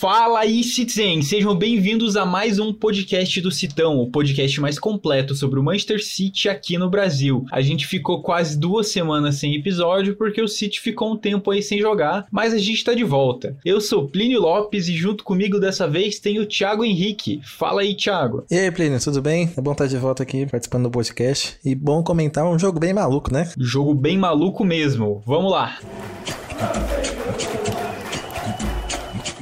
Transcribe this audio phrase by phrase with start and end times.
[0.00, 1.20] Fala aí, Citizen!
[1.20, 6.02] Sejam bem-vindos a mais um podcast do Citão, o podcast mais completo sobre o Manchester
[6.02, 7.44] City aqui no Brasil.
[7.52, 11.62] A gente ficou quase duas semanas sem episódio porque o City ficou um tempo aí
[11.62, 13.54] sem jogar, mas a gente tá de volta.
[13.62, 17.42] Eu sou Plínio Lopes e junto comigo dessa vez tem o Thiago Henrique.
[17.44, 18.46] Fala aí, Thiago.
[18.50, 19.52] E aí, Plínio, tudo bem?
[19.54, 21.58] É bom estar de volta aqui participando do podcast.
[21.62, 23.52] E bom comentar um jogo bem maluco, né?
[23.58, 25.22] Jogo bem maluco mesmo.
[25.26, 25.78] Vamos lá.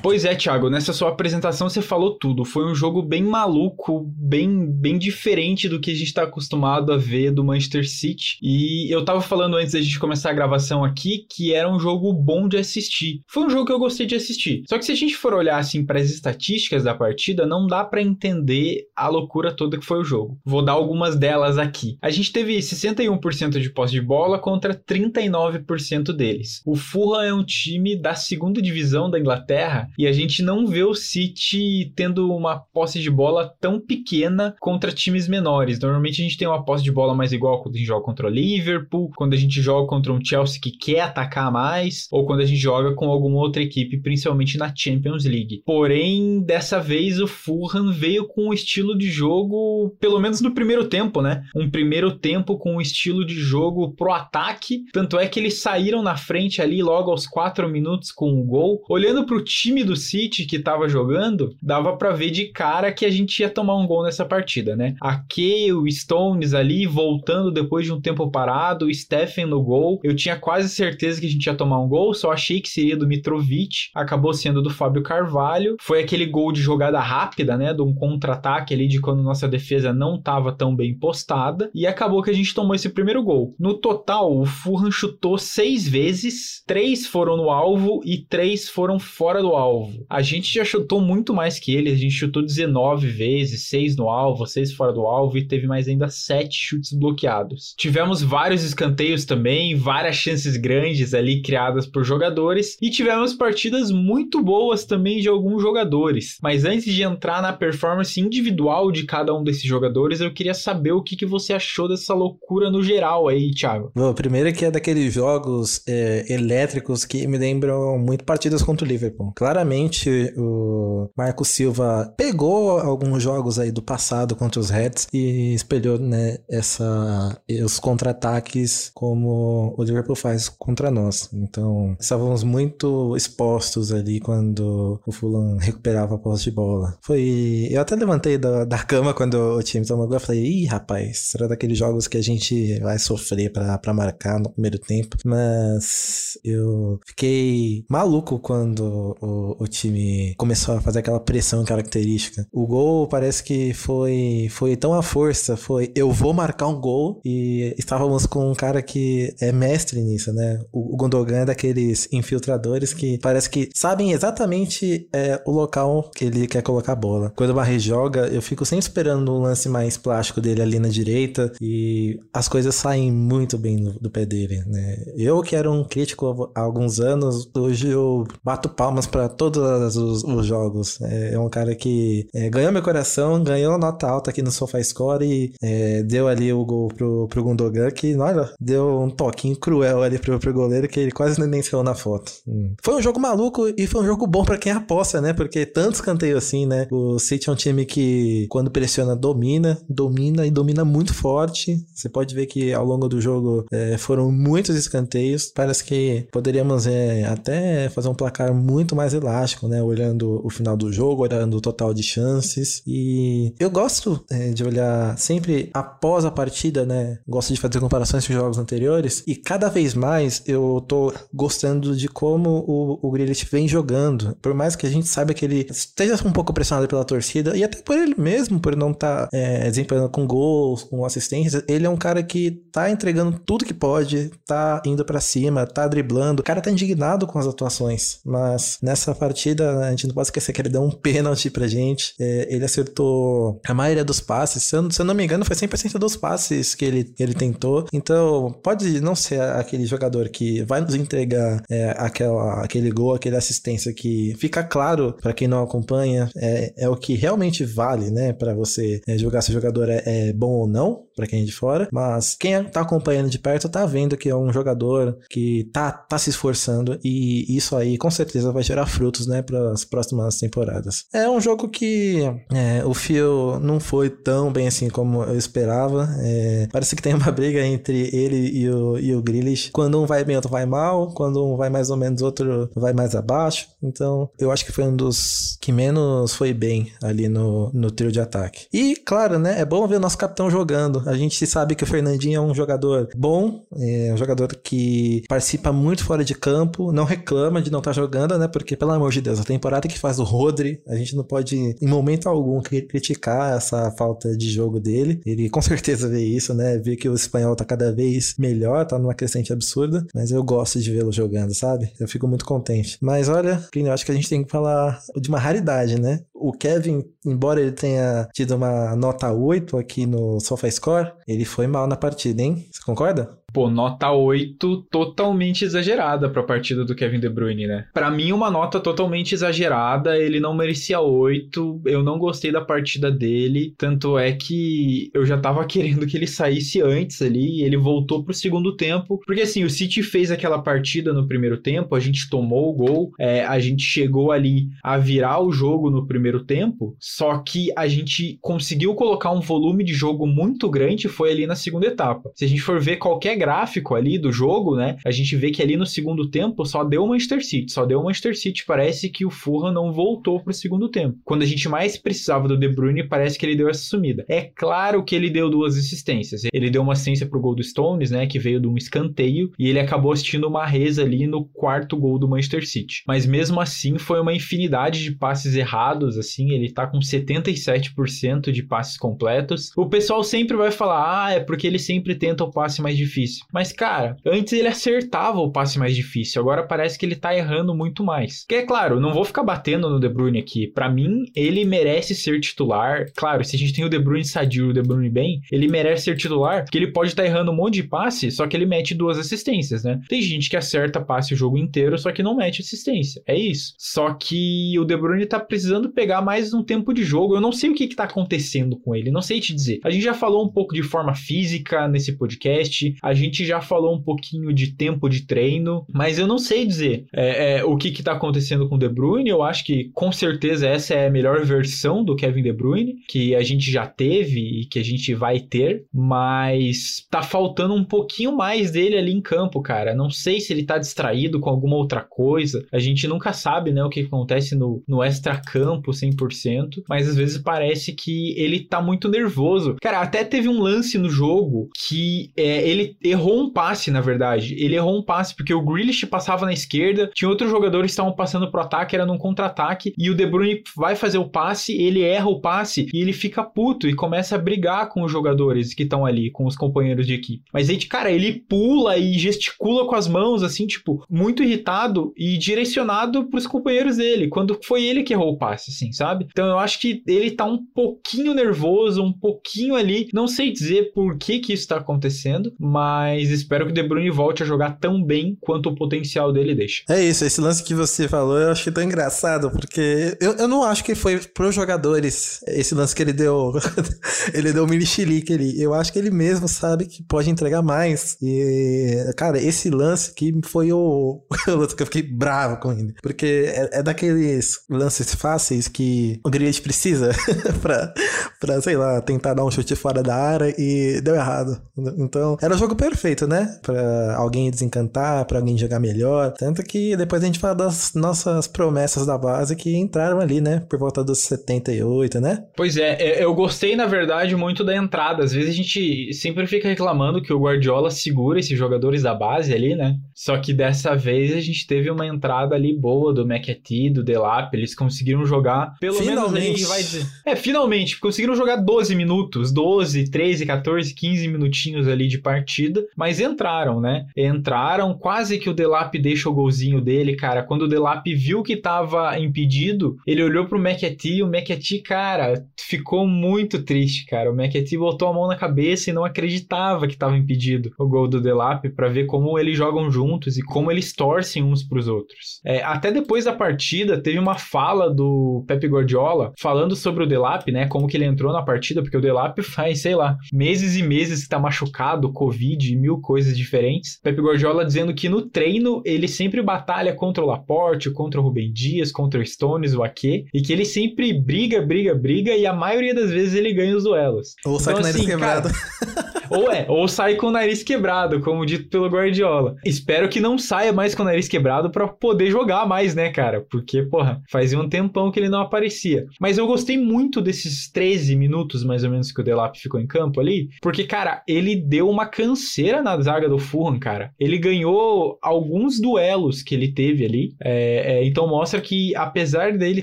[0.01, 2.45] Pois é, Thiago, nessa sua apresentação você falou tudo.
[2.45, 6.97] Foi um jogo bem maluco, bem, bem diferente do que a gente está acostumado a
[6.97, 8.39] ver do Manchester City.
[8.41, 12.13] E eu tava falando antes da gente começar a gravação aqui que era um jogo
[12.13, 13.23] bom de assistir.
[13.27, 14.63] Foi um jogo que eu gostei de assistir.
[14.69, 17.85] Só que se a gente for olhar assim para as estatísticas da partida, não dá
[17.85, 20.39] para entender a loucura toda que foi o jogo.
[20.45, 21.99] Vou dar algumas delas aqui.
[22.01, 26.63] A gente teve 61% de posse de bola contra 39% deles.
[26.65, 30.83] O Fulham é um time da segunda divisão da Inglaterra e a gente não vê
[30.83, 35.79] o City tendo uma posse de bola tão pequena contra times menores.
[35.79, 38.27] Normalmente a gente tem uma posse de bola mais igual quando a gente joga contra
[38.27, 42.41] o Liverpool, quando a gente joga contra um Chelsea que quer atacar mais, ou quando
[42.41, 45.63] a gente joga com alguma outra equipe, principalmente na Champions League.
[45.65, 50.89] Porém, dessa vez o Fulham veio com um estilo de jogo, pelo menos no primeiro
[50.89, 51.45] tempo, né?
[51.55, 54.85] Um primeiro tempo com um estilo de jogo pro ataque.
[54.93, 58.47] Tanto é que eles saíram na frente ali logo aos 4 minutos com o um
[58.47, 58.83] gol.
[58.89, 63.11] Olhando pro time do City que tava jogando, dava para ver de cara que a
[63.11, 64.95] gente ia tomar um gol nessa partida, né?
[65.01, 70.01] A Kay, o Stones ali voltando depois de um tempo parado, Stephen no gol.
[70.03, 72.97] Eu tinha quase certeza que a gente ia tomar um gol, só achei que seria
[72.97, 75.77] do Mitrovic, acabou sendo do Fábio Carvalho.
[75.81, 77.73] Foi aquele gol de jogada rápida, né?
[77.73, 82.23] De um contra-ataque ali de quando nossa defesa não tava tão bem postada e acabou
[82.23, 83.55] que a gente tomou esse primeiro gol.
[83.59, 89.41] No total, o Fulham chutou seis vezes, três foram no alvo e três foram fora
[89.41, 90.07] do alvo alvo.
[90.09, 94.09] A gente já chutou muito mais que ele, a gente chutou 19 vezes, 6 no
[94.09, 97.75] alvo, 6 fora do alvo e teve mais ainda 7 chutes bloqueados.
[97.77, 104.43] Tivemos vários escanteios também, várias chances grandes ali criadas por jogadores e tivemos partidas muito
[104.43, 106.39] boas também de alguns jogadores.
[106.43, 110.93] Mas antes de entrar na performance individual de cada um desses jogadores, eu queria saber
[110.93, 113.93] o que, que você achou dessa loucura no geral aí, Thiago.
[113.95, 118.89] Bom, primeiro que é daqueles jogos é, elétricos que me lembram muito partidas contra o
[118.89, 119.33] Liverpool.
[119.35, 125.53] Claramente claramente o Marco Silva pegou alguns jogos aí do passado contra os Reds e
[125.55, 131.29] espelhou, né, essa, os contra-ataques como o Liverpool faz contra nós.
[131.33, 136.97] Então, estávamos muito expostos ali quando o Fulham recuperava a posse de bola.
[137.03, 137.69] Foi...
[137.71, 141.31] Eu até levantei da, da cama quando o time tomou gol e falei, ih, rapaz,
[141.31, 145.17] será daqueles jogos que a gente vai sofrer para marcar no primeiro tempo?
[145.25, 152.47] Mas eu fiquei maluco quando o, o time começou a fazer aquela pressão característica.
[152.53, 157.21] O gol parece que foi, foi tão à força, foi eu vou marcar um gol
[157.25, 160.61] e estávamos com um cara que é mestre nisso, né?
[160.73, 166.25] O, o Gondogan é daqueles infiltradores que parece que sabem exatamente é, o local que
[166.25, 167.33] ele quer colocar a bola.
[167.37, 170.89] Quando o Barre joga, eu fico sempre esperando um lance mais plástico dele ali na
[170.89, 175.05] direita e as coisas saem muito bem do, do pé dele, né?
[175.17, 180.25] Eu que era um crítico há alguns anos, hoje eu bato palmas para todos os,
[180.25, 181.01] os jogos.
[181.01, 185.25] É, é, um cara que é, ganhou meu coração, ganhou nota alta aqui no SofaScore
[185.25, 190.03] e é, deu ali o gol pro, pro Gundogan, que, olha, deu um toquinho cruel
[190.03, 192.33] ali pro, pro goleiro, que ele quase nem saiu na foto.
[192.47, 192.75] Hum.
[192.83, 195.33] Foi um jogo maluco e foi um jogo bom para quem aposta, né?
[195.33, 196.89] Porque tantos canteios assim, né?
[196.91, 201.79] O City é um time que, quando pressiona, domina, domina e domina muito forte.
[201.95, 205.53] Você pode ver que ao longo do jogo é, foram muitos escanteios.
[205.55, 209.83] Parece que poderíamos é, até fazer um placar muito mais elástico né?
[209.83, 212.83] Olhando o final do jogo, olhando o total de chances.
[212.87, 217.19] E eu gosto é, de olhar sempre após a partida, né?
[217.27, 219.23] Gosto de fazer comparações com jogos anteriores.
[219.27, 224.37] E cada vez mais eu tô gostando de como o, o Grealish vem jogando.
[224.41, 227.63] Por mais que a gente saiba que ele esteja um pouco pressionado pela torcida, e
[227.63, 231.87] até por ele mesmo, por não estar tá, é, desempenhando com gols, com assistências, ele
[231.87, 236.41] é um cara que tá entregando tudo que pode, tá indo para cima, tá driblando.
[236.41, 238.21] O cara tá indignado com as atuações.
[238.25, 242.15] Mas nessa partida, a gente não pode esquecer que ele deu um pênalti pra gente.
[242.19, 244.63] É, ele acertou a maioria dos passes.
[244.63, 247.87] Se eu, se eu não me engano, foi 100% dos passes que ele, ele tentou.
[247.93, 253.37] Então, pode não ser aquele jogador que vai nos entregar é, aquela, aquele gol, aquele
[253.37, 258.33] assistência que fica claro para quem não acompanha, é, é o que realmente vale, né,
[258.33, 261.45] para você é, julgar se o jogador é, é bom ou não, para quem é
[261.45, 261.89] de fora.
[261.93, 266.17] Mas quem tá acompanhando de perto tá vendo que é um jogador que tá, tá
[266.17, 271.07] se esforçando e isso aí com certeza vai gerar frutos, né, para as próximas temporadas.
[271.13, 272.23] É um jogo que
[272.53, 276.09] é, o Fio não foi tão bem assim como eu esperava.
[276.21, 279.71] É, parece que tem uma briga entre ele e o, e o Grealish.
[279.73, 281.13] Quando um vai bem, outro vai mal.
[281.15, 283.69] Quando um vai mais ou menos, outro vai mais abaixo.
[283.83, 288.13] Então, eu acho que foi um dos que menos foi bem ali no, no trio
[288.13, 288.67] de ataque.
[288.73, 289.61] E, claro, né?
[289.61, 291.08] É bom ver o nosso capitão jogando.
[291.09, 295.73] A gente sabe que o Fernandinho é um jogador bom, é um jogador que participa
[295.73, 298.47] muito fora de campo, não reclama de não estar tá jogando, né?
[298.47, 301.57] Porque, pelo amor de Deus, a temporada que faz o Rodri, a gente não pode,
[301.57, 305.23] em momento algum, criticar essa falta de jogo dele.
[305.25, 306.77] Ele com certeza vê isso, né?
[306.77, 310.79] Vê que o espanhol tá cada vez melhor, tá numa crescente absurda, mas eu gosto
[310.79, 311.91] de vê-lo jogando, sabe?
[311.99, 312.99] Eu fico muito contente.
[313.01, 316.21] Mas olha, eu acho que a gente tem que falar de uma raridade, né?
[316.41, 321.87] O Kevin, embora ele tenha tido uma nota 8 aqui no SofaScore, ele foi mal
[321.87, 322.69] na partida, hein?
[322.73, 323.39] Você concorda?
[323.51, 327.87] Pô, nota 8 totalmente exagerada pra partida do Kevin De Bruyne, né?
[327.95, 330.19] Para mim, uma nota totalmente exagerada.
[330.19, 331.81] Ele não merecia 8.
[331.87, 333.75] Eu não gostei da partida dele.
[333.79, 337.61] Tanto é que eu já tava querendo que ele saísse antes ali.
[337.61, 339.19] E ele voltou pro segundo tempo.
[339.27, 341.95] Porque assim, o City fez aquela partida no primeiro tempo.
[341.95, 343.13] A gente tomou o gol.
[343.19, 346.95] É, a gente chegou ali a virar o jogo no primeiro tempo.
[347.01, 351.09] Só que a gente conseguiu colocar um volume de jogo muito grande.
[351.09, 352.31] Foi ali na segunda etapa.
[352.35, 354.97] Se a gente for ver qualquer gráfico ali do jogo, né?
[355.05, 358.37] A gente vê que ali no segundo tempo só deu Manchester City, só deu Manchester
[358.37, 358.65] City.
[358.67, 361.19] Parece que o Fulham não voltou pro segundo tempo.
[361.25, 364.25] Quando a gente mais precisava do De Bruyne, parece que ele deu essa sumida.
[364.29, 366.43] É claro que ele deu duas assistências.
[366.53, 368.27] Ele deu uma assistência pro gol do Stones, né?
[368.27, 372.19] Que veio de um escanteio, e ele acabou assistindo uma reza ali no quarto gol
[372.19, 373.03] do Manchester City.
[373.07, 376.51] Mas mesmo assim, foi uma infinidade de passes errados, assim.
[376.51, 379.71] Ele tá com 77% de passes completos.
[379.77, 383.28] O pessoal sempre vai falar, ah, é porque ele sempre tenta o passe mais difícil
[383.29, 383.45] difícil.
[383.53, 387.75] Mas, cara, antes ele acertava o passe mais difícil, agora parece que ele tá errando
[387.75, 388.45] muito mais.
[388.49, 390.67] Que é claro, não vou ficar batendo no De Bruyne aqui.
[390.67, 393.07] Para mim, ele merece ser titular.
[393.17, 396.05] Claro, se a gente tem o De Bruyne sadio o De Bruyne bem, ele merece
[396.05, 398.67] ser titular, porque ele pode estar tá errando um monte de passe, só que ele
[398.67, 400.01] mete duas assistências, né?
[400.09, 403.23] Tem gente que acerta passe o jogo inteiro, só que não mete assistência.
[403.27, 403.75] É isso.
[403.79, 407.35] Só que o De Bruyne tá precisando pegar mais um tempo de jogo.
[407.35, 409.81] Eu não sei o que, que tá acontecendo com ele, não sei te dizer.
[409.85, 412.95] A gente já falou um pouco de forma física nesse podcast.
[413.03, 417.07] A gente já falou um pouquinho de tempo de treino, mas eu não sei dizer
[417.13, 419.29] é, é, o que está acontecendo com o De Bruyne.
[419.29, 423.35] Eu acho que com certeza essa é a melhor versão do Kevin De Bruyne que
[423.35, 428.37] a gente já teve e que a gente vai ter, mas tá faltando um pouquinho
[428.37, 429.95] mais dele ali em campo, cara.
[429.95, 432.67] Não sei se ele tá distraído com alguma outra coisa.
[432.73, 437.39] A gente nunca sabe, né, o que acontece no, no extra-campo 100%, mas às vezes
[437.39, 439.77] parece que ele tá muito nervoso.
[439.81, 444.55] Cara, até teve um lance no jogo que é, ele errou um passe, na verdade.
[444.59, 448.13] Ele errou um passe porque o Grealish passava na esquerda, tinha outros jogadores que estavam
[448.13, 452.03] passando pro ataque, era num contra-ataque, e o De Bruyne vai fazer o passe, ele
[452.03, 455.83] erra o passe e ele fica puto e começa a brigar com os jogadores que
[455.83, 457.45] estão ali, com os companheiros de equipe.
[457.53, 462.37] Mas aí, cara, ele pula e gesticula com as mãos, assim, tipo, muito irritado e
[462.37, 466.27] direcionado pros companheiros dele, quando foi ele que errou o passe, assim, sabe?
[466.31, 470.93] Então eu acho que ele tá um pouquinho nervoso, um pouquinho ali, não sei dizer
[470.93, 474.47] por que que isso tá acontecendo, mas mas espero que o De Bruyne volte a
[474.47, 476.83] jogar tão bem quanto o potencial dele deixa.
[476.89, 480.65] É isso, esse lance que você falou eu achei tão engraçado, porque eu, eu não
[480.65, 483.53] acho que foi pros jogadores esse lance que ele deu,
[484.35, 484.85] ele deu um mini
[485.31, 485.63] ali.
[485.63, 488.17] Eu acho que ele mesmo sabe que pode entregar mais.
[488.21, 493.45] E, cara, esse lance que foi o, o que eu fiquei bravo com ele, porque
[493.47, 497.11] é, é daqueles lances fáceis que o Grealish precisa
[497.63, 497.95] pra,
[498.41, 501.61] pra, sei lá, tentar dar um chute fora da área e deu errado.
[501.97, 502.88] Então, era o jogo perfeito,
[503.29, 503.59] né?
[503.63, 506.33] Pra alguém desencantar, pra alguém jogar melhor.
[506.33, 510.63] Tanto que depois a gente fala das nossas promessas da base que entraram ali, né?
[510.69, 512.45] Por volta dos 78, né?
[512.57, 515.25] Pois é, é, eu gostei, na verdade, muito da entrada.
[515.25, 519.53] Às vezes a gente sempre fica reclamando que o Guardiola segura esses jogadores da base
[519.53, 519.97] ali, né?
[520.15, 524.53] Só que dessa vez a gente teve uma entrada ali boa do McAtee, do Delap.
[524.55, 526.45] Eles conseguiram jogar, pelo finalmente.
[526.45, 527.07] menos vai dizer.
[527.25, 533.21] É, finalmente, conseguiram jogar 12 minutos, 12, 13, 14, 15 minutinhos ali de partida mas
[533.21, 534.07] entraram, né?
[534.17, 537.43] Entraram, quase que o Delap deixa o golzinho dele, cara.
[537.43, 542.45] Quando o Delap viu que tava impedido, ele olhou pro McAtee e o McAtee, cara,
[542.59, 544.31] ficou muito triste, cara.
[544.31, 548.09] O McAtee botou a mão na cabeça e não acreditava que tava impedido o gol
[548.09, 552.41] do Delap para ver como eles jogam juntos e como eles torcem uns pros outros.
[552.45, 557.51] É, até depois da partida, teve uma fala do Pepe Guardiola falando sobre o Delap,
[557.51, 557.67] né?
[557.67, 561.23] Como que ele entrou na partida, porque o Delap faz, sei lá, meses e meses
[561.23, 563.99] que tá machucado, Covid, mil coisas diferentes.
[564.03, 568.53] Pepe Guardiola dizendo que no treino ele sempre batalha contra o Laporte, contra o Rubem
[568.53, 572.53] Dias, contra o Stones, o Ake, e que ele sempre briga, briga, briga, e a
[572.53, 574.35] maioria das vezes ele ganha os duelos.
[574.45, 575.49] Ou sai Então, com o nariz assim, quebrado.
[576.31, 579.57] Ou é, ou sai com o nariz quebrado, como dito pelo Guardiola.
[579.65, 583.45] Espero que não saia mais com o nariz quebrado pra poder jogar mais, né, cara?
[583.51, 586.05] Porque, porra, fazia um tempão que ele não aparecia.
[586.21, 589.87] Mas eu gostei muito desses 13 minutos, mais ou menos, que o Delap ficou em
[589.87, 592.07] campo ali, porque, cara, ele deu uma
[592.49, 594.13] canseira na zaga do Fulham, cara.
[594.19, 597.35] Ele ganhou alguns duelos que ele teve ali.
[597.41, 599.83] É, é, então mostra que, apesar dele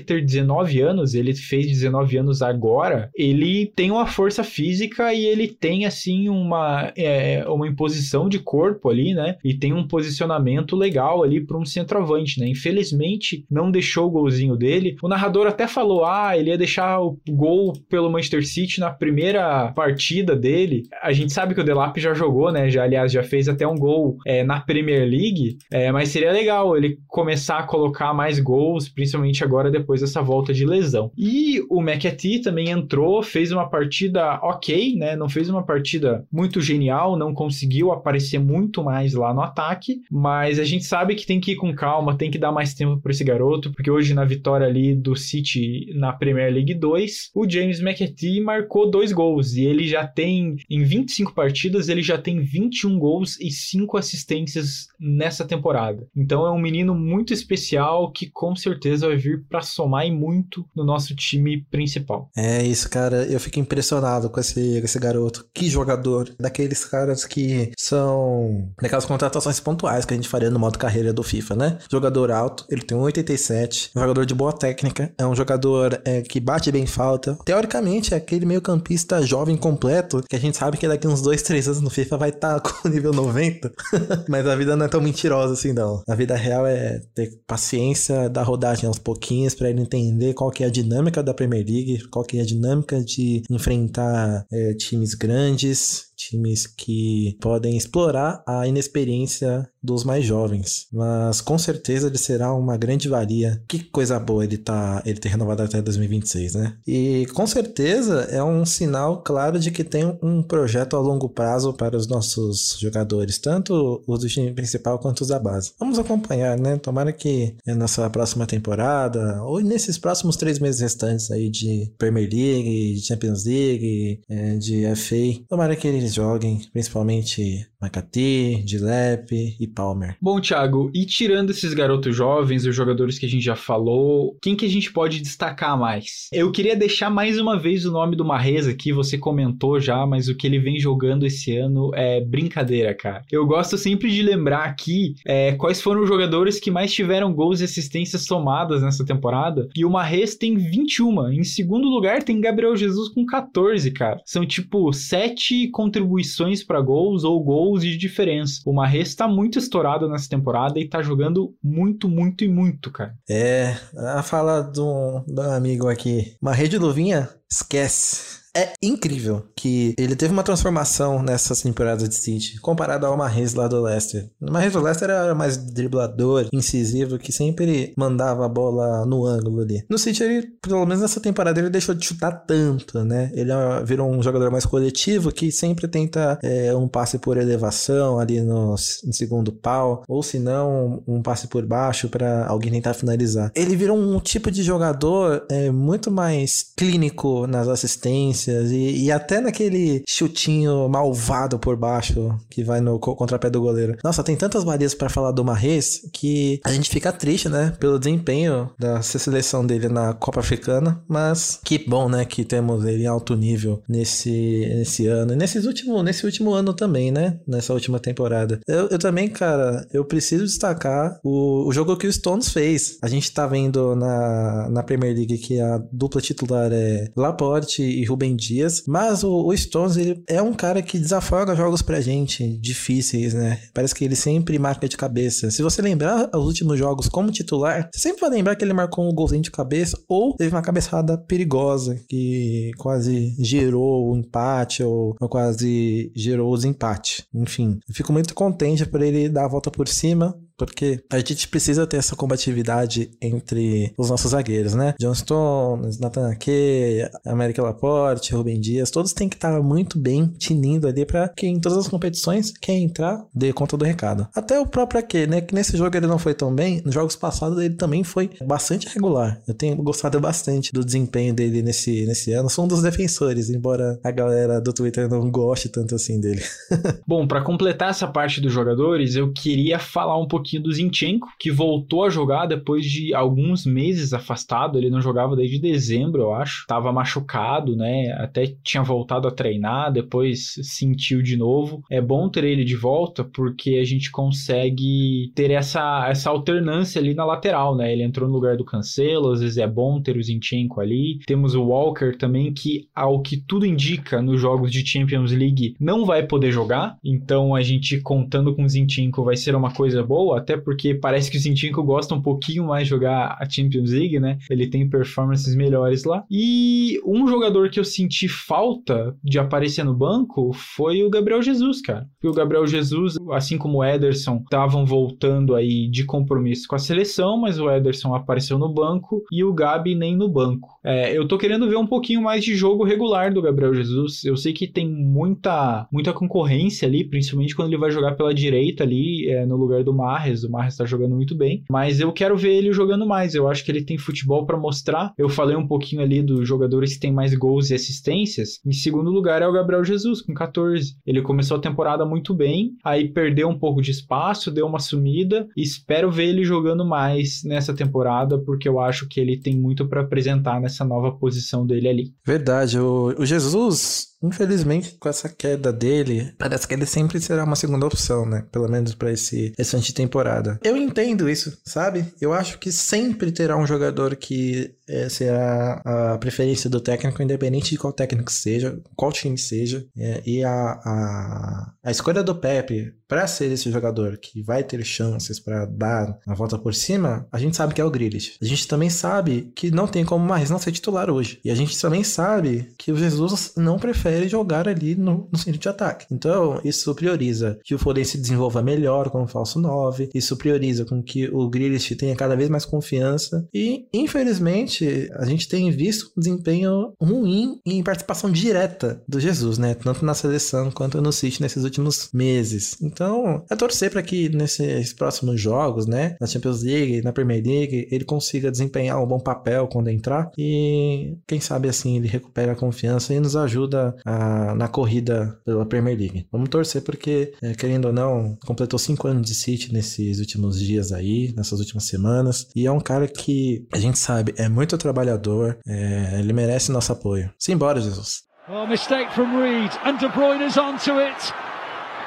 [0.00, 5.46] ter 19 anos, ele fez 19 anos agora, ele tem uma força física e ele
[5.46, 9.36] tem, assim, uma, é, uma imposição de corpo ali, né?
[9.44, 12.48] E tem um posicionamento legal ali para um centroavante, né?
[12.48, 14.96] Infelizmente, não deixou o golzinho dele.
[15.02, 19.72] O narrador até falou: ah, ele ia deixar o gol pelo Manchester City na primeira
[19.72, 20.84] partida dele.
[21.02, 22.55] A gente sabe que o Delap já jogou, né?
[22.70, 26.76] Já, aliás, já fez até um gol é, na Premier League, é, mas seria legal
[26.76, 31.10] ele começar a colocar mais gols, principalmente agora depois dessa volta de lesão.
[31.16, 35.16] E o McAtee também entrou, fez uma partida ok, né?
[35.16, 40.58] Não fez uma partida muito genial, não conseguiu aparecer muito mais lá no ataque, mas
[40.58, 43.12] a gente sabe que tem que ir com calma, tem que dar mais tempo para
[43.12, 47.80] esse garoto, porque hoje na vitória ali do City na Premier League 2, o James
[47.80, 52.98] McAtee marcou dois gols e ele já tem em 25 partidas, ele já tem 21
[52.98, 56.06] gols e 5 assistências nessa temporada.
[56.16, 60.64] Então é um menino muito especial que com certeza vai vir para somar e muito
[60.74, 62.30] no nosso time principal.
[62.36, 63.24] É isso, cara.
[63.24, 65.46] Eu fico impressionado com esse, esse garoto.
[65.52, 66.34] Que jogador.
[66.38, 68.70] Daqueles caras que são.
[68.80, 71.78] Daquelas contratações pontuais que a gente faria no modo carreira do FIFA, né?
[71.90, 73.90] Jogador alto, ele tem 1,87.
[73.94, 75.12] Um jogador de boa técnica.
[75.18, 77.38] É um jogador é, que bate bem falta.
[77.44, 80.22] Teoricamente, é aquele meio-campista jovem completo.
[80.28, 82.88] Que a gente sabe que daqui uns 2, 3 anos no FIFA vai tá com
[82.88, 83.72] nível 90.
[84.28, 86.02] Mas a vida não é tão mentirosa assim, não.
[86.08, 90.62] A vida real é ter paciência, dar rodagem aos pouquinhos para ele entender qual que
[90.62, 95.14] é a dinâmica da Premier League, qual que é a dinâmica de enfrentar é, times
[95.14, 100.88] grandes, times que podem explorar a inexperiência dos mais jovens.
[100.92, 103.62] Mas com certeza ele será uma grande valia.
[103.68, 106.76] Que coisa boa ele tá, ele ter renovado até 2026, né?
[106.86, 111.72] E com certeza é um sinal claro de que tem um projeto a longo prazo
[111.72, 115.72] para os nossos jogadores, tanto os do time principal quanto os da base.
[115.78, 116.76] Vamos acompanhar, né?
[116.78, 122.94] Tomara que nessa próxima temporada ou nesses próximos três meses restantes aí de Premier League,
[122.94, 130.16] de Champions League, é, de FA, tomara que joguem, principalmente Makati, Dilep e Palmer.
[130.20, 134.56] Bom, Thiago, e tirando esses garotos jovens, os jogadores que a gente já falou, quem
[134.56, 136.28] que a gente pode destacar mais?
[136.32, 140.28] Eu queria deixar mais uma vez o nome do Marreza aqui, você comentou já, mas
[140.28, 143.22] o que ele vem jogando esse ano é brincadeira, cara.
[143.30, 147.60] Eu gosto sempre de lembrar aqui é, quais foram os jogadores que mais tiveram gols
[147.60, 151.30] e assistências somadas nessa temporada, e o Marrez tem 21.
[151.30, 154.20] Em segundo lugar tem Gabriel Jesus com 14, cara.
[154.24, 158.60] São tipo 7 contribuições para gols ou gols gols de diferença.
[158.64, 163.14] O Marres tá muito estourado nessa temporada e tá jogando muito, muito e muito, cara.
[163.28, 166.34] É, a fala do, do amigo aqui.
[166.40, 168.45] Marres de Luvinha, esquece.
[168.56, 173.68] É incrível que ele teve uma transformação nessas temporadas de City, comparado ao Mahrez lá
[173.68, 174.30] do Leicester.
[174.40, 179.60] O Mahrez do Leicester era mais driblador, incisivo, que sempre mandava a bola no ângulo
[179.60, 179.84] ali.
[179.90, 183.30] No City, ele, pelo menos nessa temporada, ele deixou de chutar tanto, né?
[183.34, 183.52] Ele
[183.84, 188.70] virou um jogador mais coletivo que sempre tenta é, um passe por elevação ali no,
[188.70, 193.52] no segundo pau, ou se não, um passe por baixo para alguém tentar finalizar.
[193.54, 199.40] Ele virou um tipo de jogador é, muito mais clínico nas assistências e, e, até
[199.40, 203.96] naquele chutinho malvado por baixo que vai no contrapé do goleiro.
[204.02, 207.72] Nossa, tem tantas valias para falar do Marres que a gente fica triste, né?
[207.78, 212.24] Pelo desempenho da seleção dele na Copa Africana, mas que bom, né?
[212.24, 215.32] Que temos ele em alto nível nesse, nesse ano.
[215.32, 217.38] E nesses último, nesse último ano também, né?
[217.46, 218.60] Nessa última temporada.
[218.66, 222.98] Eu, eu também, cara, eu preciso destacar o, o jogo que o Stones fez.
[223.02, 228.04] A gente tá vendo na, na Premier League que a dupla titular é Laporte e
[228.04, 232.46] Rubem Dias, mas o, o Stones ele é um cara que desafoga jogos pra gente
[232.58, 233.60] difíceis, né?
[233.72, 235.50] Parece que ele sempre marca de cabeça.
[235.50, 239.08] Se você lembrar os últimos jogos como titular, você sempre vai lembrar que ele marcou
[239.08, 245.16] um golzinho de cabeça ou teve uma cabeçada perigosa que quase gerou o empate ou,
[245.20, 247.24] ou quase gerou os empates.
[247.34, 251.48] Enfim, eu fico muito contente por ele dar a volta por cima, porque a gente
[251.48, 254.94] precisa ter essa combatividade entre os nossos zagueiros, né?
[254.98, 260.88] John Stones, Nathan Ake, América Laporte, Rubem Dias, todos têm que estar muito bem tinindo
[260.88, 264.26] ali para que em todas as competições, quem entrar, dê conta do recado.
[264.34, 265.40] Até o próprio Ake, né?
[265.40, 268.88] Que nesse jogo ele não foi tão bem, nos jogos passados ele também foi bastante
[268.88, 269.40] regular.
[269.46, 272.48] Eu tenho gostado bastante do desempenho dele nesse, nesse ano.
[272.48, 276.42] Sou um dos defensores, embora a galera do Twitter não goste tanto assim dele.
[277.06, 281.28] Bom, para completar essa parte dos jogadores, eu queria falar um pouquinho pouquinho do Zinchenko,
[281.38, 284.78] que voltou a jogar depois de alguns meses afastado.
[284.78, 286.64] Ele não jogava desde dezembro, eu acho.
[286.68, 288.12] Tava machucado, né?
[288.12, 291.82] Até tinha voltado a treinar, depois sentiu de novo.
[291.90, 297.12] É bom ter ele de volta porque a gente consegue ter essa, essa alternância ali
[297.12, 297.92] na lateral, né?
[297.92, 301.18] Ele entrou no lugar do Cancelo, às vezes é bom ter o Zinchenko ali.
[301.26, 306.04] Temos o Walker também, que ao que tudo indica nos jogos de Champions League não
[306.04, 306.96] vai poder jogar.
[307.02, 311.30] Então a gente contando com o Zinchenko vai ser uma coisa boa até porque parece
[311.30, 314.38] que o Zinchenko gosta um pouquinho mais de jogar a Champions League, né?
[314.50, 316.24] Ele tem performances melhores lá.
[316.30, 321.80] E um jogador que eu senti falta de aparecer no banco foi o Gabriel Jesus,
[321.80, 322.06] cara.
[322.24, 327.38] O Gabriel Jesus, assim como o Ederson, estavam voltando aí de compromisso com a seleção,
[327.38, 330.68] mas o Ederson apareceu no banco e o Gabi nem no banco.
[330.84, 334.24] É, eu tô querendo ver um pouquinho mais de jogo regular do Gabriel Jesus.
[334.24, 338.84] Eu sei que tem muita, muita concorrência ali, principalmente quando ele vai jogar pela direita
[338.84, 342.12] ali, é, no lugar do Marres Marres, o Marres tá jogando muito bem, mas eu
[342.12, 343.34] quero ver ele jogando mais.
[343.34, 345.12] Eu acho que ele tem futebol para mostrar.
[345.16, 348.60] Eu falei um pouquinho ali dos jogadores que têm mais gols e assistências.
[348.66, 350.96] Em segundo lugar é o Gabriel Jesus, com 14.
[351.06, 355.46] Ele começou a temporada muito bem, aí perdeu um pouco de espaço, deu uma sumida.
[355.56, 360.00] Espero ver ele jogando mais nessa temporada, porque eu acho que ele tem muito para
[360.00, 362.14] apresentar nessa nova posição dele ali.
[362.24, 367.56] Verdade, o, o Jesus Infelizmente, com essa queda dele, parece que ele sempre será uma
[367.56, 368.44] segunda opção, né?
[368.50, 370.58] Pelo menos para esse restante temporada.
[370.62, 372.06] Eu entendo isso, sabe?
[372.20, 377.70] Eu acho que sempre terá um jogador que é, será a preferência do técnico, independente
[377.70, 379.86] de qual técnico seja, qual time seja.
[379.96, 384.84] É, e a, a, a escolha do Pepe para ser esse jogador que vai ter
[384.84, 388.36] chances para dar a volta por cima, a gente sabe que é o Grealish.
[388.42, 391.40] A gente também sabe que não tem como mais não ser titular hoje.
[391.44, 395.60] E a gente também sabe que o Jesus não prefere jogar ali no, no centro
[395.60, 396.06] de ataque.
[396.10, 401.02] Então, isso prioriza que o Foden se desenvolva melhor como falso 9, isso prioriza com
[401.02, 404.75] que o Grealish tenha cada vez mais confiança e, infelizmente,
[405.14, 409.74] a gente tem visto um desempenho ruim em participação direta do Jesus, né?
[409.74, 412.76] Tanto na seleção quanto no City nesses últimos meses.
[412.80, 416.16] Então, é torcer para que nesses próximos jogos, né?
[416.20, 421.16] Na Champions League, na Premier League, ele consiga desempenhar um bom papel quando entrar e
[421.26, 425.98] quem sabe assim ele recupera a confiança e nos ajuda a, na corrida pela Premier
[425.98, 426.26] League.
[426.32, 430.92] Vamos torcer porque, é, querendo ou não, completou cinco anos de City nesses últimos dias
[430.92, 434.78] aí, nessas últimas semanas e é um cara que a gente sabe é muito muito
[434.78, 435.58] trabalhador.
[435.66, 437.32] É, ele merece nosso apoio.
[437.38, 438.24] Simbora, Jesus.
[438.48, 439.70] Oh, mistake from Reed.
[439.84, 441.32] And De Bruyne is onto it.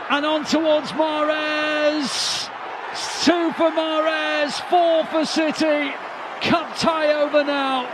[0.10, 2.50] And on towards Mares.
[3.24, 4.60] Two for Mares.
[4.70, 5.94] Four for City.
[6.42, 7.88] Cup tie over now.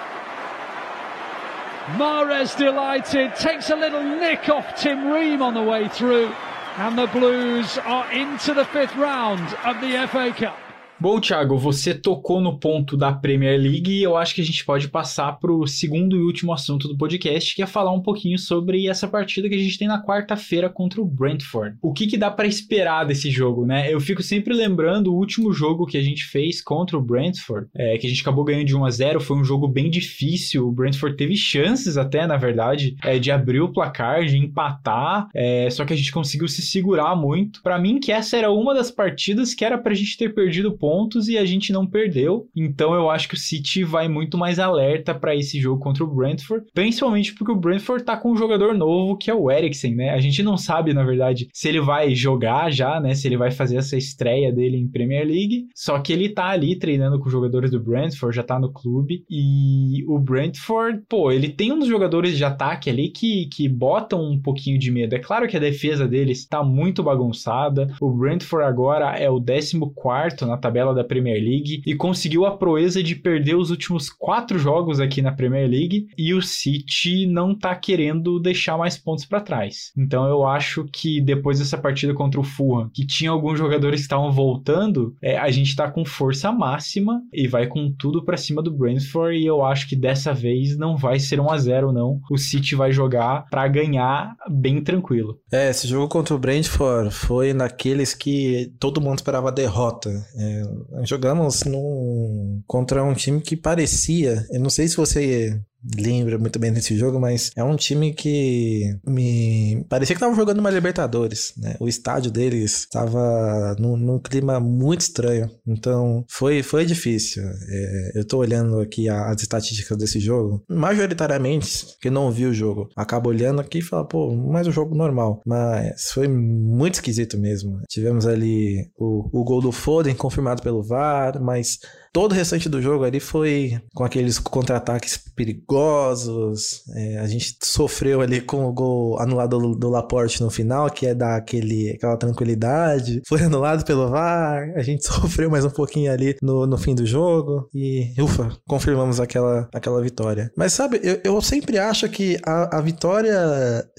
[1.97, 3.35] Mares delighted.
[3.35, 6.31] Takes a little nick off Tim Ream on the way through.
[6.77, 10.64] And the Blues are into the fifth round of the FA Cup.
[10.97, 14.63] Bom, Thiago, você tocou no ponto da Premier League e eu acho que a gente
[14.63, 18.39] pode passar para o segundo e último assunto do podcast, que é falar um pouquinho
[18.39, 21.75] sobre essa partida que a gente tem na quarta-feira contra o Brentford.
[21.81, 23.93] O que, que dá para esperar desse jogo, né?
[23.93, 27.97] Eu fico sempre lembrando o último jogo que a gente fez contra o Brentford, é,
[27.97, 30.65] que a gente acabou ganhando de 1 a 0 foi um jogo bem difícil.
[30.65, 35.69] O Brentford teve chances até, na verdade, é, de abrir o placar, de empatar, é,
[35.69, 37.61] só que a gente conseguiu se segurar muito.
[37.61, 40.71] Para mim, que essa era uma das partidas que era para a gente ter perdido
[40.85, 42.47] pontos e a gente não perdeu.
[42.55, 46.15] Então eu acho que o City vai muito mais alerta para esse jogo contra o
[46.15, 50.11] Brentford, principalmente porque o Brentford tá com um jogador novo que é o Eriksen, né?
[50.11, 53.15] A gente não sabe, na verdade, se ele vai jogar já, né?
[53.15, 55.65] Se ele vai fazer essa estreia dele em Premier League.
[55.73, 59.25] Só que ele tá ali treinando com os jogadores do Brentford, já tá no clube.
[59.27, 64.39] E o Brentford, pô, ele tem uns jogadores de ataque ali que, que botam um
[64.39, 65.15] pouquinho de medo.
[65.15, 67.91] É claro que a defesa deles tá muito bagunçada.
[67.99, 72.57] O Brentford agora é o 14 na tabela tabela da Premier League e conseguiu a
[72.57, 77.57] proeza de perder os últimos quatro jogos aqui na Premier League e o City não
[77.57, 79.93] tá querendo deixar mais pontos para trás.
[79.97, 84.05] Então eu acho que depois dessa partida contra o Fulham, que tinha alguns jogadores que
[84.05, 88.61] estavam voltando, é, a gente tá com força máxima e vai com tudo para cima
[88.61, 92.19] do Brentford e eu acho que dessa vez não vai ser 1 a 0 não.
[92.29, 95.39] O City vai jogar para ganhar bem tranquilo.
[95.51, 100.09] É, esse jogo contra o Brentford foi naqueles que todo mundo esperava derrota.
[100.35, 100.64] É,
[101.03, 105.59] jogamos num, contra um time que parecia, eu não sei se você
[105.97, 110.59] lembra muito bem desse jogo, mas é um time que me parecia que tava jogando
[110.59, 111.75] uma Libertadores, né?
[111.79, 117.43] O estádio deles estava num, num, clima muito estranho, então foi, foi difícil.
[117.43, 122.89] É, eu tô olhando aqui as estatísticas desse jogo, majoritariamente, que não viu o jogo,
[122.95, 127.79] acaba olhando aqui e fala, pô, mais um jogo normal, mas foi muito esquisito mesmo.
[127.89, 131.79] Tivemos ali o, o gol do Foden confirmado pelo VAR, mas
[132.15, 136.81] todo o restante do jogo ali foi com aqueles contra-ataques perigosos.
[136.95, 141.05] É, a gente sofreu ali com o gol anulado do, do, Laporte no final, que
[141.05, 143.21] é dar aquele, aquela tranquilidade.
[143.27, 144.71] Foi anulado pelo VAR.
[144.77, 147.67] A gente sofreu mais um pouquinho ali no, no fim do jogo.
[147.75, 150.49] E, ufa, confirmamos aquela, aquela vitória.
[150.55, 153.35] Mas sabe, eu, eu sempre acho que a, a vitória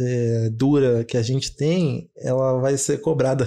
[0.00, 3.46] é, dura que a gente tem, ela vai ser cobrada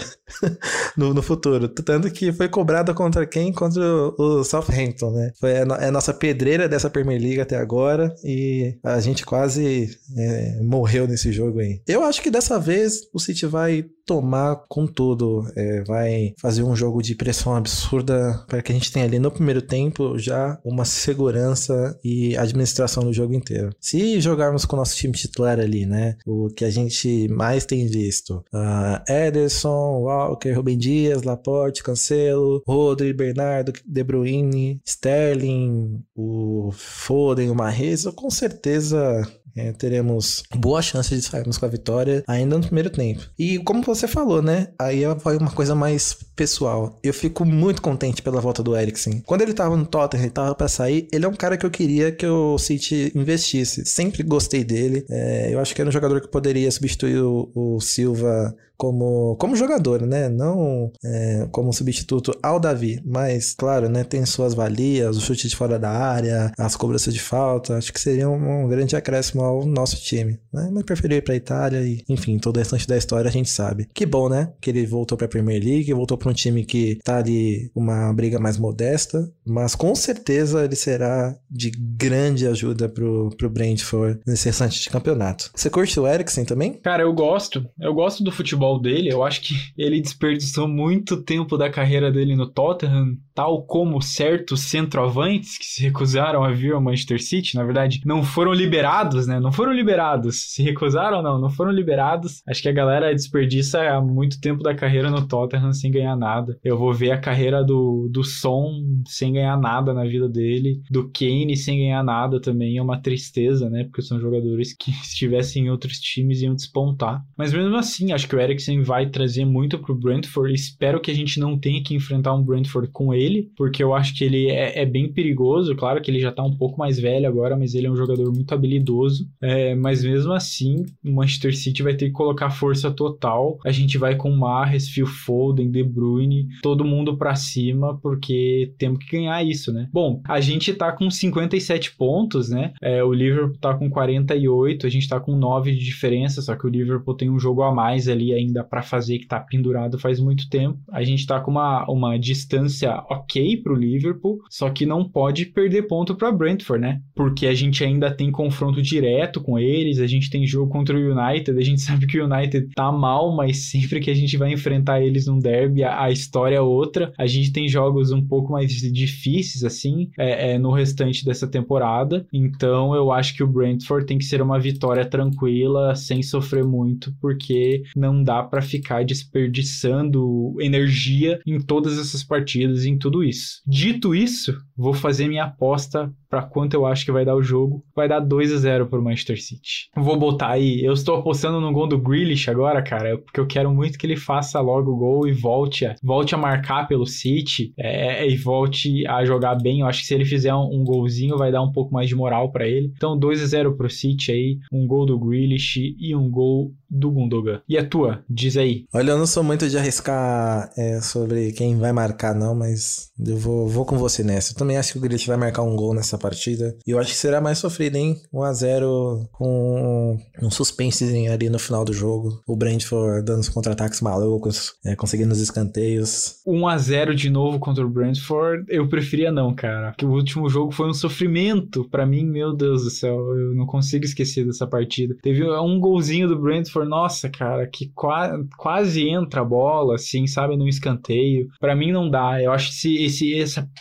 [0.95, 1.67] no, no futuro.
[1.67, 3.51] Tanto que foi cobrada contra quem?
[3.51, 5.31] Contra o, o Southampton, né?
[5.39, 9.89] Foi a, é a nossa pedreira dessa Premier League até agora e a gente quase
[10.17, 11.81] é, morreu nesse jogo aí.
[11.87, 16.75] Eu acho que dessa vez o City vai tomar com tudo, é, vai fazer um
[16.75, 20.83] jogo de pressão absurda para que a gente tenha ali no primeiro tempo já uma
[20.83, 23.69] segurança e administração do jogo inteiro.
[23.79, 26.15] Se jogarmos com o nosso time titular ali, né?
[26.25, 33.13] O que a gente mais tem visto: uh, Ederson, Walker, Rubem Dias, Laporte, Cancelo, Rodri,
[33.13, 34.81] Bernardo, De Bruyne.
[34.83, 39.21] Sterling, o Foden, o Mahrez, com certeza
[39.55, 43.29] é, teremos boa chance de sairmos com a vitória ainda no primeiro tempo.
[43.37, 44.69] E como você falou, né?
[44.79, 46.99] Aí vai uma coisa mais pessoal.
[47.03, 49.21] Eu fico muito contente pela volta do Eriksen.
[49.25, 51.71] Quando ele tava no Tottenham, ele tava para sair, ele é um cara que eu
[51.71, 53.85] queria que o City investisse.
[53.85, 55.05] Sempre gostei dele.
[55.09, 59.57] É, eu acho que era um jogador que poderia substituir o, o Silva como, como
[59.57, 60.29] jogador, né?
[60.29, 64.05] Não é, como substituto ao Davi, mas claro, né?
[64.05, 67.77] Tem suas valias, o chute de fora da área, as cobranças de falta.
[67.77, 70.69] Acho que seria um, um grande acréscimo ao nosso time, né?
[70.71, 73.89] Mas preferi ir para Itália e, enfim, todo o restante da história a gente sabe.
[73.93, 74.53] Que bom, né?
[74.61, 78.13] Que ele voltou para a Premier League, voltou para um time que tá ali uma
[78.13, 84.45] briga mais modesta, mas com certeza ele será de grande ajuda pro, pro Brentford nesse
[84.45, 85.51] restante de campeonato.
[85.53, 86.73] Você curte o Eriksen também?
[86.73, 87.65] Cara, eu gosto.
[87.77, 89.09] Eu gosto do futebol dele.
[89.09, 94.59] Eu acho que ele desperdiçou muito tempo da carreira dele no Tottenham, tal como certos
[94.63, 97.55] centroavantes que se recusaram a vir ao Manchester City.
[97.55, 99.39] Na verdade, não foram liberados, né?
[99.39, 100.51] Não foram liberados.
[100.51, 102.41] Se recusaram, não, não foram liberados.
[102.45, 106.59] Acho que a galera desperdiça muito tempo da carreira no Tottenham sem ganhar nada.
[106.61, 108.73] Eu vou ver a carreira do, do Son
[109.07, 112.77] sem ganhar nada na vida dele, do Kane sem ganhar nada também.
[112.77, 113.85] É uma tristeza, né?
[113.85, 117.23] Porque são jogadores que estivessem em outros times iam despontar.
[117.37, 120.53] Mas mesmo assim, acho que o Eriksen vai trazer muito pro Brentford.
[120.53, 124.15] Espero que a gente não tenha que enfrentar um Brentford com ele, porque eu acho
[124.15, 125.75] que ele é, é bem perigoso.
[125.75, 128.31] Claro que ele já tá um pouco mais velho agora, mas ele é um jogador
[128.33, 129.27] muito habilidoso.
[129.41, 133.57] É, mas mesmo assim, o Manchester City vai ter que colocar força total.
[133.65, 138.99] A gente vai com Mahrez, Phil Foden, De Bruyne, todo mundo para cima, porque temos
[138.99, 139.87] que ganhar isso, né?
[139.91, 142.73] Bom, a gente tá com 57 pontos, né?
[142.81, 146.65] É, o Liverpool tá com 48, a gente tá com 9 de diferença, só que
[146.65, 150.19] o Liverpool tem um jogo a mais ali ainda para fazer que tá pendurado faz
[150.19, 150.79] muito tempo.
[150.91, 155.83] A gente tá com uma, uma distância ok pro Liverpool, só que não pode perder
[155.83, 157.01] ponto para Brentford, né?
[157.15, 160.99] Porque a gente ainda tem confronto direto com eles, a gente tem jogo contra o
[160.99, 164.51] United, a gente sabe que o United tá mal, mas sempre que a gente vai
[164.51, 167.11] enfrentar eles num derby, a, a história é outra.
[167.17, 172.25] A gente tem jogos um pouco mais difíceis, assim, é, é, no restante dessa temporada.
[172.31, 177.13] Então eu acho que o Brentford tem que ser uma vitória tranquila, sem sofrer muito,
[177.19, 183.61] porque não dá para ficar desperdiçando energia em todas essas partidas, em tudo isso.
[183.67, 187.83] Dito isso, vou fazer minha aposta para quanto eu acho que vai dar o jogo.
[187.95, 189.89] Vai dar 2 a 0 pro Manchester City.
[189.95, 193.73] Vou botar aí, eu estou apostando no gol do Grealish agora, cara, porque eu quero
[193.73, 197.73] muito que ele faça logo o gol e volte a, volte a marcar pelo City
[197.77, 199.79] é, e volte a jogar bem.
[199.79, 202.15] Eu acho que se ele fizer um, um golzinho vai dar um pouco mais de
[202.15, 202.91] moral para ele.
[202.95, 207.11] Então 2 a 0 pro City aí, um gol do Grealish e um gol do
[207.11, 207.61] Gundogan.
[207.67, 208.23] E a tua?
[208.29, 208.85] Diz aí.
[208.93, 213.37] Olha, eu não sou muito de arriscar é, sobre quem vai marcar, não, mas eu
[213.37, 214.53] vou, vou com você nessa.
[214.53, 216.75] Eu também acho que o Grealish vai marcar um gol nessa partida.
[216.85, 218.17] E eu acho que será mais sofrido, hein?
[218.33, 222.41] 1x0 com um suspense ali no final do jogo.
[222.47, 226.35] O Brentford dando os contra-ataques malucos, é, conseguindo os escanteios.
[226.47, 229.91] 1x0 de novo contra o Brentford, eu preferia não, cara.
[229.91, 231.87] Porque o último jogo foi um sofrimento.
[231.89, 235.15] para mim, meu Deus do céu, eu não consigo esquecer dessa partida.
[235.21, 240.55] Teve um golzinho do Brentford, nossa, cara, que qua quase entra a bola, assim, sabe,
[240.55, 241.49] no escanteio.
[241.59, 242.41] para mim não dá.
[242.41, 243.33] Eu acho esse, esse,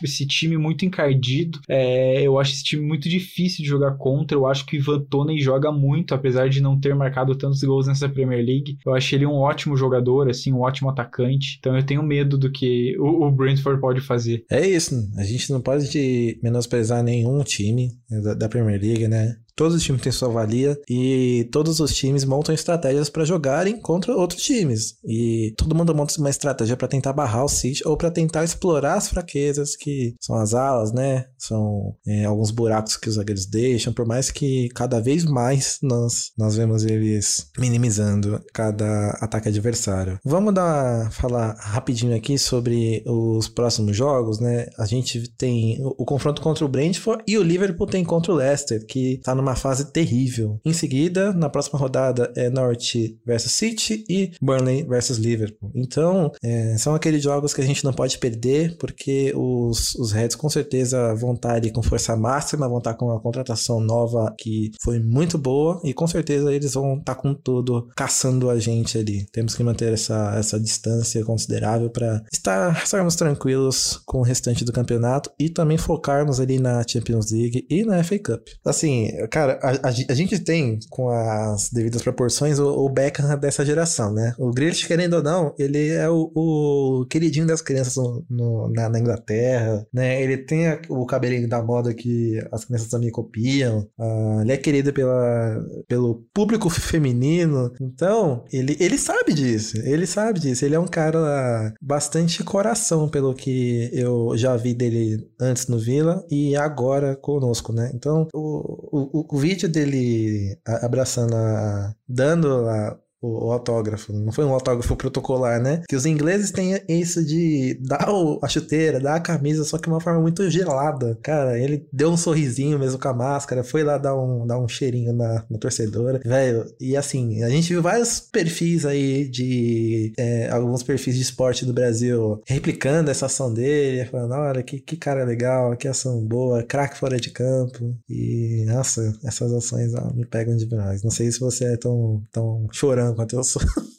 [0.02, 1.58] esse, time muito encardido.
[1.68, 4.36] É, eu acho esse time muito difícil de jogar contra.
[4.36, 7.86] Eu acho que o Ivan Toney joga muito, apesar de não ter marcado tantos gols
[7.86, 8.78] nessa Premier League.
[8.84, 11.56] Eu acho ele um ótimo jogador, assim, um ótimo atacante.
[11.58, 14.44] Então eu tenho medo do que o, o Brentford pode fazer.
[14.50, 15.08] É isso.
[15.16, 19.36] A gente não pode menosprezar nenhum time da, da Premier League, né?
[19.58, 24.14] Todos os times têm sua valia e todos os times montam estratégias para jogarem contra
[24.14, 24.94] outros times.
[25.04, 28.94] E todo mundo monta uma estratégia para tentar barrar o City ou para tentar explorar
[28.94, 31.24] as fraquezas que são as alas, né?
[31.36, 36.30] São é, alguns buracos que os zagueiros deixam, por mais que cada vez mais nós,
[36.38, 40.20] nós vemos eles minimizando cada ataque adversário.
[40.24, 44.66] Vamos dar falar rapidinho aqui sobre os próximos jogos, né?
[44.78, 48.36] A gente tem o, o confronto contra o Brentford e o Liverpool tem contra o
[48.36, 50.60] Leicester, que tá numa fase terrível.
[50.64, 55.70] Em seguida, na próxima rodada é Norte versus City e Burnley versus Liverpool.
[55.74, 60.36] Então, é, são aqueles jogos que a gente não pode perder, porque os, os Reds
[60.36, 64.72] com certeza vão estar ali com força máxima, vão estar com uma contratação nova que
[64.82, 69.26] foi muito boa e com certeza eles vão estar com tudo caçando a gente ali.
[69.32, 74.72] Temos que manter essa, essa distância considerável para estar, estarmos tranquilos com o restante do
[74.72, 78.46] campeonato e também focarmos ali na Champions League e na FA Cup.
[78.64, 79.08] Assim,
[79.38, 84.12] Cara, a, a, a, gente tem, com as devidas proporções, o, o Beckham dessa geração,
[84.12, 84.34] né?
[84.36, 88.88] O Grealish, querendo ou não, ele é o, o queridinho das crianças no, no, na,
[88.88, 90.20] na, Inglaterra, né?
[90.20, 93.86] Ele tem a, o cabelinho da moda que as crianças também copiam.
[93.96, 97.72] Uh, ele é querido pela, pelo público feminino.
[97.80, 99.78] Então, ele, ele sabe disso.
[99.84, 100.64] Ele sabe disso.
[100.64, 106.26] Ele é um cara bastante coração, pelo que eu já vi dele antes no Vila
[106.28, 107.92] e agora conosco, né?
[107.94, 111.94] Então, o, o, o vídeo dele abraçando a.
[112.08, 114.12] dando a, o, o, autógrafo.
[114.12, 115.82] Não foi um autógrafo protocolar, né?
[115.88, 119.88] Que os ingleses têm isso de dar o, a chuteira, dar a camisa, só que
[119.88, 121.18] uma forma muito gelada.
[121.22, 124.68] Cara, ele deu um sorrisinho mesmo com a máscara, foi lá dar um, dar um
[124.68, 126.20] cheirinho na, na torcedora.
[126.24, 130.12] Velho, e assim, a gente viu vários perfis aí de.
[130.18, 134.96] É, alguns perfis de esporte do Brasil replicando essa ação dele, falando: olha, que, que
[134.96, 137.96] cara legal, que ação boa, craque fora de campo.
[138.08, 141.02] E, nossa, essas ações ó, me pegam demais.
[141.02, 143.62] Não sei se você é tão, tão chorando eu sou.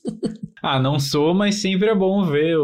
[0.62, 2.58] Ah, não sou, mas sempre é bom ver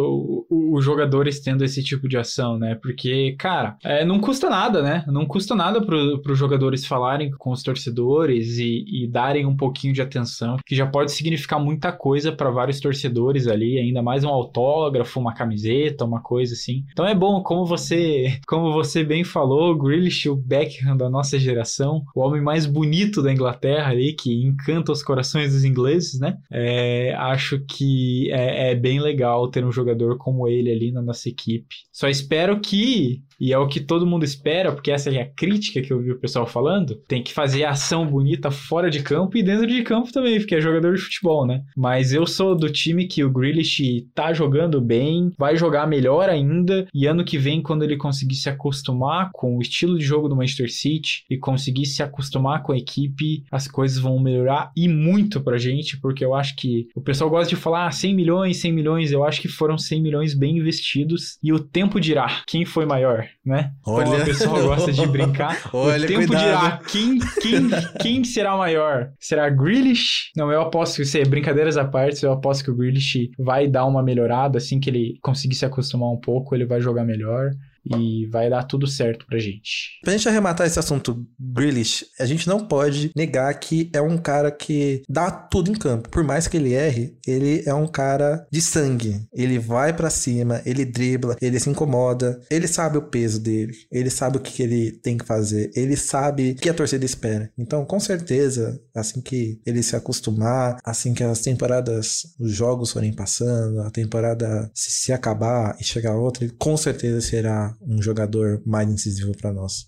[0.49, 2.75] os jogadores tendo esse tipo de ação, né?
[2.75, 5.03] Porque, cara, é, não custa nada, né?
[5.07, 9.93] Não custa nada para os jogadores falarem com os torcedores e, e, darem um pouquinho
[9.93, 14.29] de atenção, que já pode significar muita coisa para vários torcedores ali, ainda mais um
[14.29, 16.83] autógrafo, uma camiseta, uma coisa assim.
[16.91, 21.39] Então é bom, como você, como você bem falou, o Grealish, o Beckham da nossa
[21.39, 26.37] geração, o homem mais bonito da Inglaterra ali, que encanta os corações dos ingleses, né?
[26.51, 31.01] É, acho que que é, é, bem legal ter um jogador como ele ali na
[31.01, 31.75] nossa equipe.
[31.91, 35.81] Só espero que e é o que todo mundo espera, porque essa é a crítica
[35.81, 36.95] que eu vi o pessoal falando.
[37.07, 40.61] Tem que fazer ação bonita fora de campo e dentro de campo também, porque é
[40.61, 41.63] jogador de futebol, né?
[41.75, 46.87] Mas eu sou do time que o Grealish tá jogando bem, vai jogar melhor ainda,
[46.93, 50.35] e ano que vem, quando ele conseguir se acostumar com o estilo de jogo do
[50.35, 55.41] Manchester City e conseguir se acostumar com a equipe, as coisas vão melhorar e muito
[55.41, 58.71] pra gente, porque eu acho que o pessoal gosta de falar ah, 100 milhões, 100
[58.71, 62.85] milhões, eu acho que foram 100 milhões bem investidos, e o tempo dirá quem foi
[62.85, 63.71] maior né?
[63.85, 65.59] Olha, Como a pessoa gosta de brincar.
[65.73, 66.45] Olha, o tempo cuidado.
[66.45, 67.69] dirá quem, quem,
[68.01, 69.11] quem será maior.
[69.19, 70.31] Será Grealish?
[70.35, 73.85] Não, eu aposto que, ser brincadeiras à parte, eu aposto que o Grealish vai dar
[73.85, 77.51] uma melhorada assim que ele conseguir se acostumar um pouco, ele vai jogar melhor
[77.85, 79.99] e vai dar tudo certo pra gente.
[80.03, 84.51] Pra gente arrematar esse assunto Grealish, a gente não pode negar que é um cara
[84.51, 86.09] que dá tudo em campo.
[86.09, 89.25] Por mais que ele erre, ele é um cara de sangue.
[89.33, 94.09] Ele vai para cima, ele dribla, ele se incomoda, ele sabe o peso dele, ele
[94.09, 97.51] sabe o que ele tem que fazer, ele sabe o que a torcida espera.
[97.57, 103.13] Então, com certeza, assim que ele se acostumar, assim que as temporadas, os jogos forem
[103.13, 109.35] passando, a temporada se, acabar e chegar outra, com certeza será um jogador mais incisivo
[109.37, 109.87] para nós.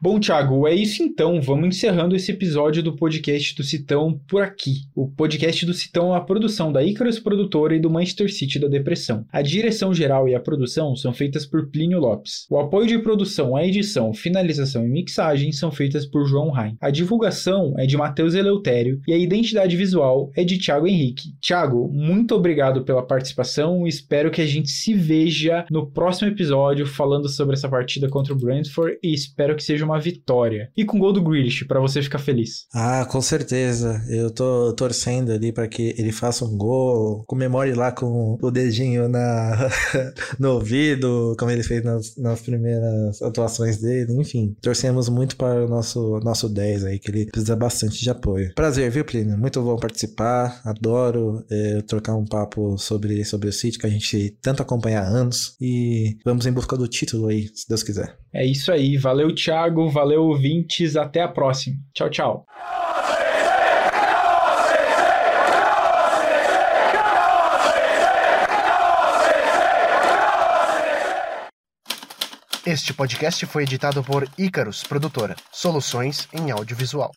[0.00, 1.40] Bom, Thiago, é isso então.
[1.40, 4.82] Vamos encerrando esse episódio do podcast do Citão por aqui.
[4.94, 8.68] O podcast do Citão é uma produção da Icarus Produtora e do Manchester City da
[8.68, 9.26] Depressão.
[9.32, 12.46] A direção geral e a produção são feitas por Plínio Lopes.
[12.48, 16.76] O apoio de produção, a edição, finalização e mixagem são feitas por João Rain.
[16.80, 21.34] A divulgação é de Matheus Eleutério e a identidade visual é de Thiago Henrique.
[21.40, 27.28] Thiago, muito obrigado pela participação espero que a gente se veja no próximo episódio falando
[27.28, 30.70] sobre essa partida contra o Brentford e espero que seja uma vitória.
[30.76, 32.66] E com gol do Grealish, para você ficar feliz.
[32.74, 34.02] Ah, com certeza.
[34.08, 39.08] Eu tô torcendo ali para que ele faça um gol, comemore lá com o dedinho
[39.08, 39.68] na,
[40.38, 44.12] no ouvido, como ele fez nas, nas primeiras atuações dele.
[44.20, 48.52] Enfim, torcemos muito para o nosso, nosso 10 aí, que ele precisa bastante de apoio.
[48.54, 49.38] Prazer, viu, Plínio?
[49.38, 50.60] Muito bom participar.
[50.64, 55.06] Adoro é, trocar um papo sobre, sobre o City, que a gente tanto acompanha há
[55.06, 55.56] anos.
[55.60, 58.16] E vamos em busca do título aí, se Deus quiser.
[58.32, 58.96] É isso aí.
[58.96, 59.77] Valeu, Thiago.
[59.86, 60.96] Valeu, ouvintes.
[60.96, 61.76] Até a próxima.
[61.94, 62.44] Tchau, tchau.
[72.66, 77.12] Este podcast foi editado por Icarus Produtora, soluções em audiovisual.